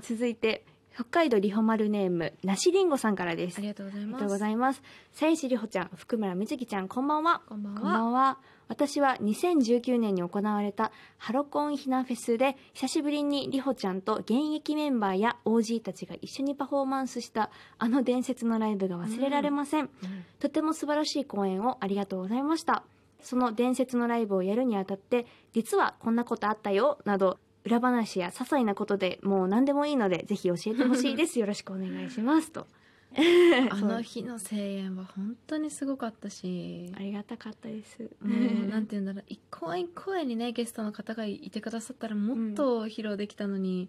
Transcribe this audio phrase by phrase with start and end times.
[0.00, 0.64] 続いて
[0.94, 4.82] 北海道リホマルネームなしりんごさんからですありがとうございますありがとうございます。
[5.12, 7.42] さゆしりほちゃん、福村みずきちゃん、こんばんは。
[7.48, 8.38] こんばんはこんばんは。
[8.66, 19.88] 私は2019年に行われたハロコンひなフェスで久しぶりにりほちゃんと現役メンバーや OG たちが一緒にパフォーマンスしたあの伝説のライブが忘れられません。
[20.40, 22.82] とても素晴らしい公演をありがとうございました。
[23.22, 27.38] その伝説のライブをやるにあたって、実はこんなことあったよ、など、
[27.68, 31.38] 裏話や些細なことでもう何でもいいので、ぜひ教えてほしいです。
[31.40, 32.50] よろしくお願いします。
[32.50, 32.66] と。
[33.70, 38.10] あの日の声援は本当にすごかったしありがたかったです。
[38.20, 38.34] も
[38.66, 43.88] うなんて言うんだろう一公演一公演にねゲストの方がいてくださったらもっと披露できたのに、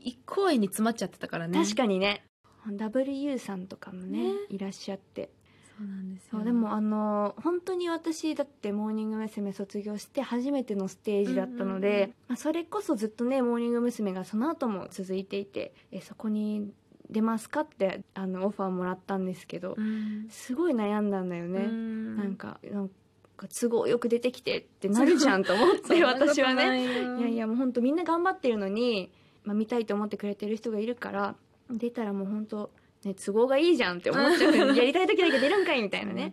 [0.00, 2.24] 一公演に詰まっちゃってたからね確かにね
[2.66, 5.30] W さんとかもねねいらっしゃって
[5.76, 6.28] そうなんですよ。
[6.32, 9.52] そうでもあの本当に私だってモーニング娘。
[9.52, 14.12] 卒業して初めてのステージだったので、まあ、それこそずっとねモーニング娘。
[14.12, 16.72] がその後も続いていてえそこに
[17.10, 20.26] 出ますかってあのオファーもらったんですけど、うん。
[20.30, 22.16] すごい悩んだんだよね、うん。
[22.16, 22.88] なんかなん
[23.36, 26.64] か都合よく出てきてってなるじゃんと思って 私はね。
[26.64, 29.10] ないやいやもう本当みんな頑張ってるのに、
[29.44, 31.36] まあ、見たいと思ってくれてる人がいるから
[31.70, 32.70] 出たらもう本当
[33.06, 36.32] ね都合がいいじゃんって思っちゃうやりたい時だけ出るんかいみたいなね。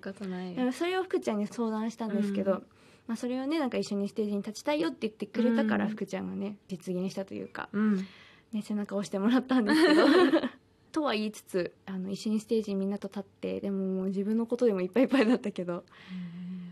[0.73, 2.63] それを福ちゃんに相談したんですけど、うん。
[3.07, 5.91] まあ、それをねなんか一緒にステージに立ちたいよって言ってくれたから、うん。
[5.91, 8.07] 福ちゃんがね実現したというか、うん。
[8.51, 10.05] ね、背中を押してもらったんですけど
[10.91, 15.85] とは言いつつあの一緒にステージにみんなと立ってでももう自分のことでもいっぱいいっぱいだったけど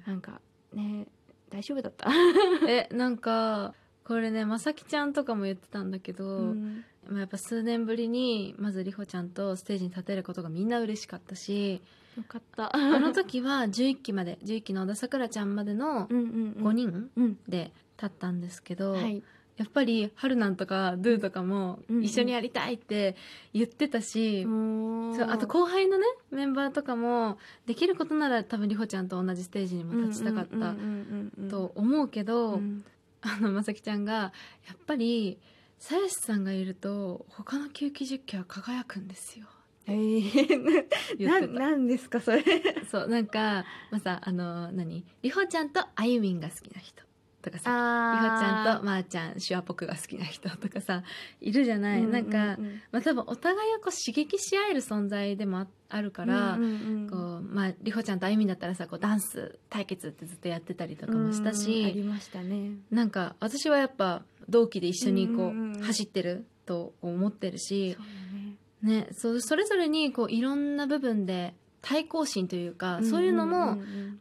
[0.05, 0.41] なんか
[0.73, 1.07] ね
[1.49, 2.07] 大丈夫だった、
[2.67, 11.81] えなんかこれねまさきちゃんとかも言ってたんだけど、うんまあやっぱ数年ぶりにまずりほちゃんとステージに立てることがみんな嬉しかったし
[12.17, 12.75] よかった。
[12.75, 16.67] あの時は11期まで11期の小田さくらちゃんまでのうんうんうん。
[16.67, 17.37] 5人うん。
[17.47, 19.23] で立ったんですけど、はい。
[19.57, 22.03] やっぱり春なんとかドゥとかもうんうん。
[22.03, 23.15] 一緒にやりたいって
[23.53, 30.75] 言ってたし、もそうあと後輩のねメンバーとかもできることなら多分りほちゃんと同じステージにも立ちたかった
[31.49, 32.83] と思うけど、うん。
[33.21, 34.31] あのまさきちゃんがや
[34.73, 35.37] っぱり
[35.79, 39.47] さやしさんがいると他の吸気実況は輝くんですよ。
[39.87, 40.85] えー、
[41.25, 42.43] ななんですかそれ。
[42.91, 45.03] そうなんかまあさあの何？
[45.23, 47.09] りほちゃんとあゆみんが好きな人。
[47.41, 51.03] とかさりほちゃんとまー、ちゃん手話っぽくが好きな人とかさ
[51.39, 52.57] いるじゃない、なんか、
[52.91, 56.73] まあ、多分お互いをこう刺激し合える存在でもああるから、うんうんう
[57.05, 57.09] ん。
[57.09, 62.73] こうまあ、りほちゃんとあゆみんだったらさこうダンス対決ってずっとやってたりとかもしたうんあし、りましたね。
[62.91, 68.05] なんか私はやっぱ同期で一緒にこう,、走ってると思ってるしそう、
[68.87, 73.77] だねね、そそれぞれにこういろんな部分で対抗心というか、そういうのも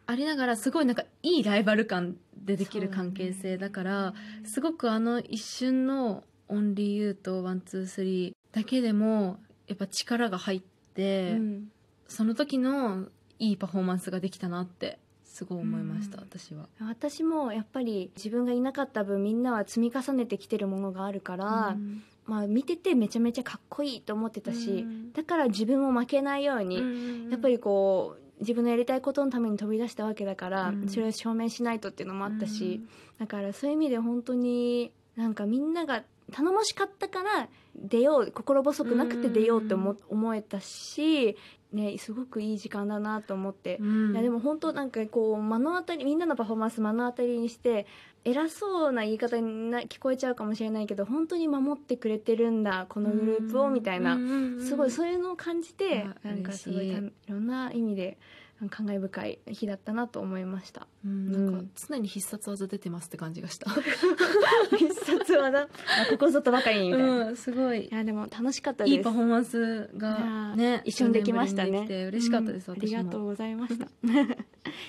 [0.06, 10.62] ありながらすごいなんかいいライバル感でできる関係性だからすごくあの一瞬の「Only you と「One Two Three だけでもやっぱ力が入っ
[10.94, 11.70] て、うん。
[12.08, 13.06] その時の
[13.38, 14.98] いいパフォーマンスができたなって
[15.38, 16.24] すごい思いました、うん。
[16.24, 16.68] 私は。
[16.80, 22.02] 私もやっぱり自分がいなかった分みんなは積み重ねてきてるものがあるから、うん。
[22.26, 25.12] まあ見ててめちゃめちゃかっこいいと思ってたし、うん。
[25.12, 30.88] だから自分も負けないように、やっぱりこう自分のやりたいことのために飛び出したわけだから、うん。
[30.88, 32.88] それを証明しないとっていうのもあったし、うん。
[33.20, 41.36] だからそういう意味で本当になんかみんなが頼もしかったから出よう心細くなくて出ようって思,、思えたし、
[41.72, 44.12] ね、すごくいい時間だなと思って、うん。
[44.12, 47.86] いやでも本当なんかこう目の当たりみんなのパフォーマンス目の当たりにして
[48.24, 54.18] 偉そうな言い方にな聞こえちゃうかもしれないけど本当に守ってくれてるんだこのグループをみたいな、
[54.60, 58.18] すごいそういうのを感じてあなんかすごいいろんな意味で
[58.66, 60.88] 感慨深い日だったなと思いました。
[61.04, 61.52] うん。
[61.52, 63.70] なんか常に必殺技出てますって感じがした。
[64.76, 65.60] 必殺技？
[65.62, 65.68] あ
[66.10, 67.88] ここぞとばかりにみたいな、いうん、すごい。
[67.92, 68.96] やでも楽しかったです。
[68.96, 71.86] いいパフォーマンスいがやね一緒にできましたね。
[72.08, 73.86] 嬉しかったです、うんありがとうございました。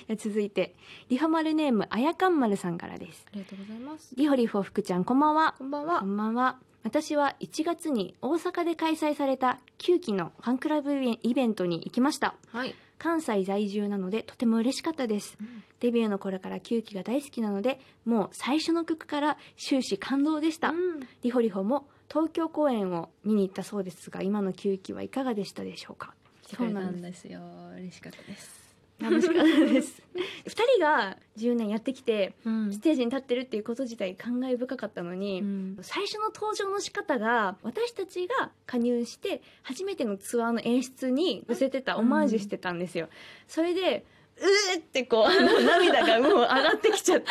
[0.16, 0.74] 続いて
[1.08, 3.24] リハマルネームあやかんまるさんからです。
[3.28, 4.14] ありがとうございます。
[4.16, 5.54] リホリフォ福ちゃんこんばんは。
[5.58, 6.00] こんばんは。
[6.00, 6.58] こんばんは。
[6.82, 12.34] 私は1月に大阪で開催された9期のファンクラブイベントに行きました。
[12.52, 15.38] はい、関西在住なのでとても嬉しかったです。
[15.80, 21.00] デビューの頃から9期が大好きなのでもう最初の曲から終始感動でした、うん。
[21.22, 26.14] リホリホも東京公演を見に行ったそうですが今の9期はいかがでしたでしょうか？
[26.42, 27.40] 来てくれたんですよ。
[27.78, 28.69] 嬉しかったです
[29.00, 30.02] 楽しかったです
[30.44, 32.72] 2 人が10年やってきてうん。
[32.72, 35.78] ステージに立ってるっていうこと自体感慨深かったのに、うん。
[35.80, 43.08] 最初の登場の仕方が私たちが加入して初めてのツアーの演出に寄せてたオマージュしてたんですよ、
[43.48, 44.04] それで
[44.40, 47.26] うーってこうあの涙がもう上がってきちゃって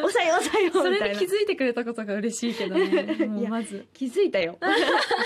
[0.00, 1.18] 抑え抑えよそうみたいな。
[1.18, 3.16] れに気づいてくれたことが嬉しいけどね。
[3.26, 3.86] もいうやまず。
[3.92, 4.56] 気づいたよ。
[4.62, 4.66] 当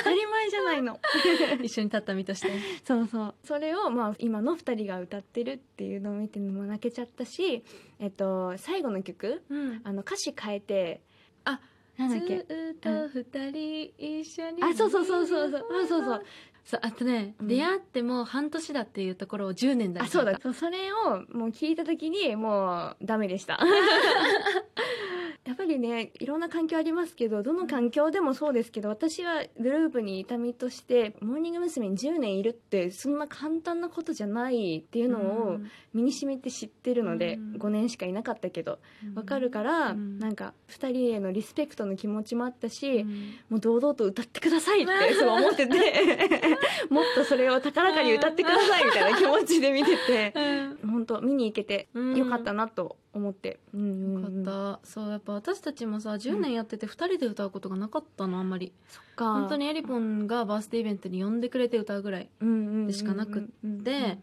[0.04, 0.98] たり前じゃないの。
[1.62, 2.50] 一緒に立った身として。
[2.84, 3.34] そうそう。
[3.44, 7.62] それをまあ今の2人が歌ってるっていうのを見ても泣けちゃったし、
[8.00, 9.80] えっと、最後の曲うん。
[9.84, 11.00] あの歌詞変えて
[11.44, 11.60] あ
[11.98, 12.38] なんだっけ？
[12.38, 15.66] ずっと二人一緒にあそうそうそうそうそう。
[15.82, 16.24] あそうそう
[16.68, 17.48] そうあとね、うん。
[17.48, 20.38] 出会っても半年だっていうところを10年だあそうだ。
[20.38, 23.58] そうそれをもう聞いた時にもうダメでした
[25.58, 31.88] ぱりねいろんな環境ありますけどどの環境でもそうですけど私はグループにいた身としてモーニング娘。
[31.88, 35.58] に10年いるってそんな簡単なことじゃないっていうのを
[35.94, 37.54] 身に染みて知ってるので、うん。
[37.58, 38.78] 5年しかいなかったけど
[39.14, 43.04] わかるから、なんか2人へのリスペクトの気持ちもあったし、
[43.48, 45.76] もう堂々と歌ってくださいってそう思ってて
[46.90, 50.32] もっとそれを高らかに歌ってくださいみたいな気持ちで見てて
[50.86, 54.22] 本当見に行けてよかったなと思って、うんうんうん。
[54.22, 54.86] よかった。
[54.86, 58.72] そうやっぱ私たちもさ10年やってて2人で歌うことがなかったのあんまり。
[58.88, 59.32] そっか。
[59.32, 62.28] 本当にエリポンがバースデーイベントに呼んでくれて歌うぐらい
[62.86, 63.42] でしかなくっ
[63.82, 64.18] て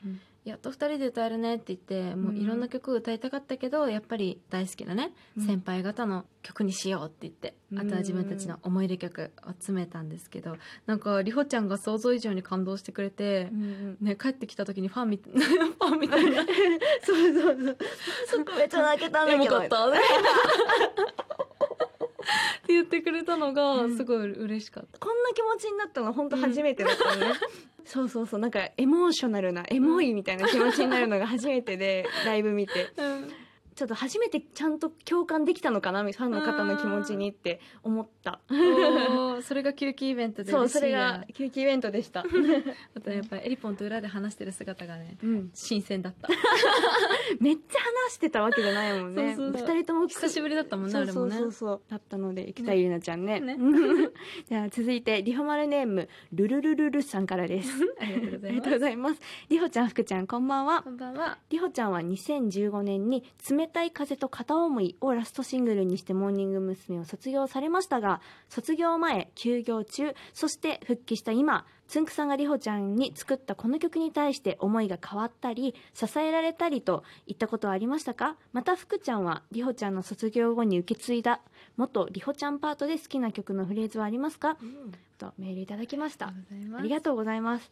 [0.46, 5.46] やっと2人で歌えるねって言ってもういろんな曲を歌いたかったけどやっぱり大好きなね、うん。
[5.46, 7.80] 先輩方の曲にしようって言って、うん。
[7.80, 10.56] あとは自分たちの思い出曲を詰めたんですけど
[10.86, 13.50] なんかりほちゃんが想像以上に感動してくれて、
[14.00, 16.46] ね、帰ってきた時にファンみ ファンみたいな。
[17.04, 17.78] そうそうそう。
[18.28, 19.56] そこめっちゃ泣けたんだけど。
[19.56, 19.86] よかった
[22.26, 25.00] って言ってくれたのがすごい嬉しかった。
[25.00, 27.36] こんな気持ちになったの本当初めてだったのね、
[27.86, 32.92] そうそうそうなんかエモーショナルなエモいみたいな気持ちになるのが初めてでライブ見て。
[33.76, 38.40] ちょっと初めてちゃんと共感できたのかなファンの方の気持ちにって思った。
[39.42, 42.22] それが休憩イベントでそうそれが休憩イベントでした、
[42.96, 46.30] あとやっぱりエリポンと裏で話してる姿がねうん、新鮮だった。
[47.42, 49.36] めっちゃ話してたわけじゃないもんね。
[49.36, 51.82] 二人とも久しぶりだったもんねそうそうそうそう。
[51.90, 53.40] だったので北井里奈ちゃんね。
[53.40, 53.58] ね。
[54.50, 57.72] じゃあ続いてリホマルネームルルルルルさんからで す。
[58.00, 59.22] ありがとうございます。
[59.50, 60.82] リホちゃん福ちゃんこんばんは。
[60.82, 61.38] こんばんは。
[61.50, 66.96] りほちゃんは2015年に「冷たい風と片思い」をラストシングルにしてモーニング娘。
[67.00, 78.36] を卒業されましたが卒業前休業中そして復帰した今つんくさんがりほちゃんに作ったこの曲に対して思いが変わったり支えられたりといったことはありましたか？
[78.54, 81.42] また福ちゃんはりほちゃんの卒業後に受け継いだ
[81.78, 84.58] 元りほちゃんパートで好きな曲のフレーズはありますか？
[85.18, 86.28] とメールいただきました。
[86.80, 87.72] ありがとうございます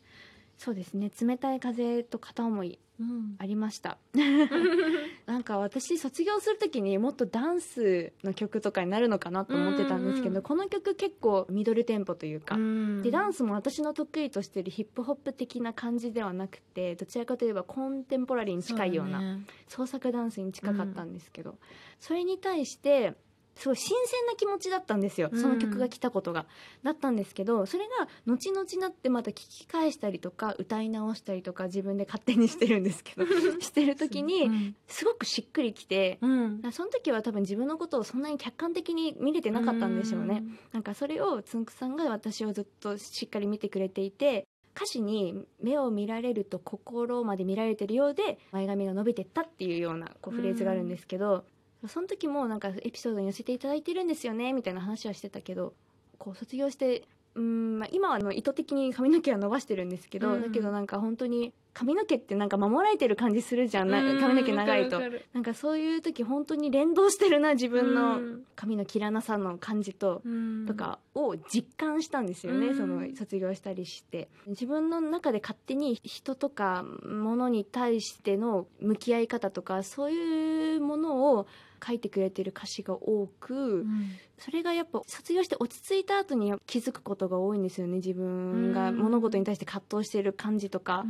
[0.58, 1.12] そうですね。
[1.22, 3.36] 冷たい風と片思いうん。
[3.40, 3.98] ありました。
[5.26, 12.58] なんか私卒業する時にもっとダンスの曲とかになるのかなと思ってたんですけど、うんうんこの曲結構ミドルテンポというか、
[13.02, 21.58] でダンススも私の得意としてるヒップホップ的な感じではなくてどちらかといえばコンテンポラリーに近いような創作ダンスに近かったんですけど、
[22.00, 23.16] それに対して
[23.56, 26.46] すごい新鮮な気持ちだったんですよ、うんその曲が来たことが。
[26.84, 33.26] だったんですけどそれが後々になってまた聞き返したりとか歌い直したりとか自分で勝手にしてるんですけど
[33.60, 36.18] してる時にすごくしっくりきて。
[36.22, 40.44] うんその時は多分自分のことをそんなに客観的に見れてなかったんでしょうね。
[40.72, 51.46] なんかそれをつんくさんが私をずっとしっかり見てくれていて歌詞に「目を見られると心まで見られてるようで前髪が伸びてった」っていうようなこうフレーズがあるんですけど、
[51.88, 55.74] その時もなんかエピソードに寄せていただいてるんですよねみたいな話はしてたけど
[56.18, 57.04] こう卒業して
[57.36, 60.42] うん、まあ、今はあの意図的に髪の毛は伸ばしてるんですけど、うん。
[60.42, 65.02] だけどなんか本当に髪の毛ってなんか守られてる感じするじゃん、な髪の毛長いと。
[65.34, 68.20] なんかそういう時本当に連動してるな自分の
[68.56, 70.22] 髪の切らなさの感じと、
[70.68, 72.78] とかを実感したんですよね、うん。
[72.78, 74.30] その卒業したりして。
[74.48, 81.48] 自分の中で勝手に人とか物に対しての向き合い方とかそういうものを
[81.86, 83.86] 書いてくれてる歌詞が多く、
[84.38, 91.04] それがやっぱ卒業して落ち着いた後に気づくことが多いんですよね自分が物事に対して葛藤してる感じとか、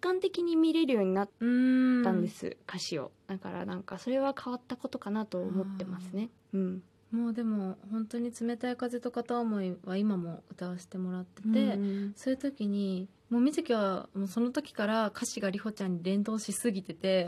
[0.00, 3.12] 客観的に見れるようになったんです、歌詞を。
[3.26, 6.30] だからなんかそれは変わったことかなと思ってますね。
[6.52, 6.82] うん。
[7.10, 17.26] もうでも本当に冷たい風と片思いは今も歌わせてもらってて、うんそういう時にもう水木はもうその時から歌詞がりほちゃんに連動しすぎてて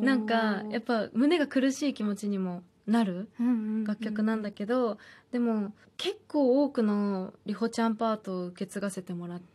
[0.00, 3.28] なんかやっぱ胸が苦しい気持ちにもなる
[3.86, 4.98] 楽曲なんだけど、
[5.30, 9.51] でも結構多くのりほちゃんパートを受け継がせてもらって、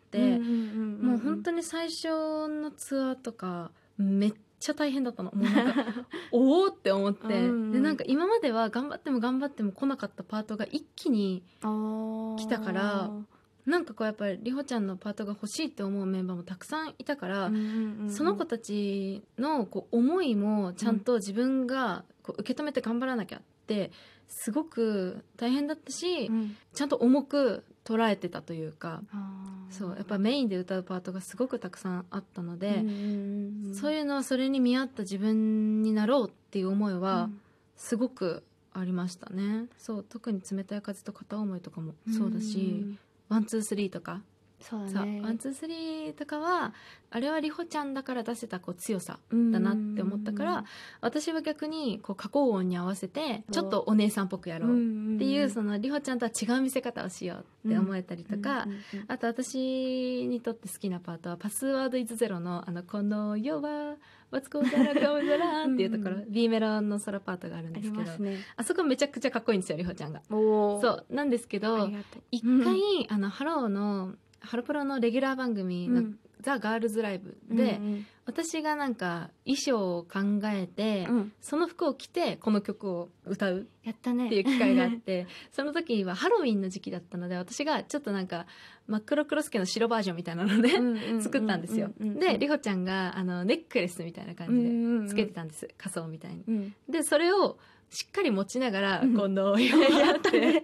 [1.01, 2.07] もう本当に最初
[2.47, 5.31] のツアーとかめっちゃ大変だったの。
[5.35, 5.85] もうなんか
[6.31, 13.11] おおって思って、うんでなんか今までは頑張っても頑張っても来なかったパートが一気に来来たから
[13.65, 17.51] なんかこうやっぱりりほちゃんのパートが欲しいって思うメンバーもたくさんいたから、
[18.09, 23.91] その子たちのこう思いもちゃんと自分がこう受け止めて頑張らなきゃって
[24.27, 26.55] すごく大変だったし、うん。
[26.73, 29.01] ちゃんと重く捉えてたというか
[29.69, 32.83] そうやっぱメインで歌うパートがすごくたくさんあったので、
[33.74, 37.41] そういうのはそれに見合った自分になろうっていう思いはうん
[37.75, 38.43] すごく
[38.74, 39.67] ありましたね。
[39.77, 44.21] そう特に冷たい風と片思いとかもそうだし、ん One Two Three とかさ
[44.59, 45.21] そうだね。
[45.21, 46.73] One Two Three とかは
[47.09, 50.65] あれはりほちゃんだから出せたこう強さだだなって思ったから
[50.99, 54.73] 私は逆にこう加工音に合わせてちょっとお姉さんっぽくやろうっ
[55.17, 58.67] ていうそのりほちゃんとは違う見せ方をしようって思えたりとか、
[59.07, 63.95] あと私にとって好きなパートは「パスワードイズゼロのあのこの世は
[64.31, 66.17] マツコザラカオザランっていうところ。
[66.17, 68.39] うん B メロのソロパートがあるんですけどね。
[68.57, 70.21] あそこめちゃくちゃかっこいいんですよりほちゃんが。
[70.29, 71.13] そう。
[71.13, 71.89] なんですけあど
[72.31, 81.15] 一回、あのハローのハロプロのレギュラー番組のうん「ザ・ガールズライブで、うん私がなんか衣装を考えて、うん。
[81.15, 84.25] うんその服を着てこの曲を歌うやったね。
[84.25, 88.46] っていう機会があって その時はハロウィンの時期だったので私がちょっとなんか
[88.86, 91.91] 真っ黒クロスケの白バージョンみたいなので、作ったんですよ。
[92.00, 96.44] でりほちゃんがあのネックレスみたいな感じでつけてたんです、仮装みたいに。
[96.48, 96.75] うん。
[96.89, 97.58] でそれを
[97.89, 99.15] しっかり持ちながら「うん。
[99.15, 100.63] この世は」って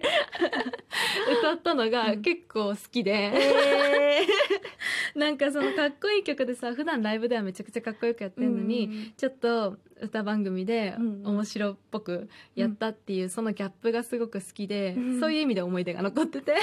[1.40, 4.26] 歌ったのが結構好きで、え
[5.18, 11.26] なんかそのかっこいい曲でさ普段ライブではめちゃくちゃかっこよくやってるのに、ちょっと歌番組でうんうん。
[11.34, 15.20] 面白っぽくやったっていう、そのギャップがすごく好きで、うん。
[15.20, 16.54] そういう意味で思い出が残ってて。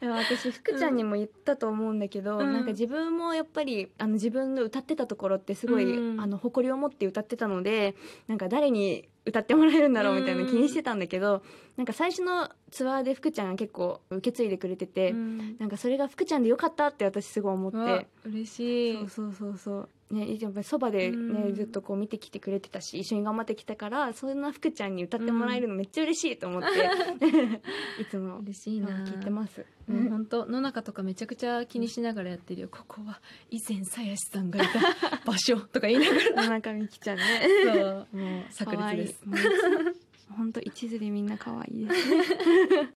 [0.00, 2.52] 私福ちゃんにも言ったと思うんだけど、うん。
[2.52, 6.20] なんか自分もやっぱりあの自分の歌ってたところってすごい、うん。
[6.20, 7.94] あの誇りを持って歌ってたので
[8.28, 11.42] なんか誰に歌ってもらえるんだろうみたいなうん気にしてたんだけど、
[11.76, 15.56] なんか最初のツアーで福ちゃんが結構受け継いでくれてて、うん。
[15.58, 18.08] なんかそれが福ちゃんでよかったって私すごい思って。
[18.24, 18.96] 嬉しい。
[18.96, 19.88] そうそうそうそう。
[20.14, 21.54] ねやっぱりそばでね、うん。
[21.54, 26.68] ずっとこう見てきてくれてたし一緒に頑張ってきたからそんな福ちゃんに歌ってもらえるのめっちゃ嬉しいと思って、
[28.00, 28.38] いつも。
[28.38, 28.88] 嬉しいな。
[29.04, 29.66] 聞いてます。
[29.86, 34.80] もう本当野中とかめちゃくちゃ気にしながらやってるよ、ここは以前鞘師さんがいた
[35.26, 36.42] 場所とか言いながら。
[36.44, 37.24] 野中美希ちゃんね。
[37.64, 38.08] そう。
[38.16, 39.22] もう炸裂です。
[40.36, 42.24] 本当一途でみんな可愛いですね。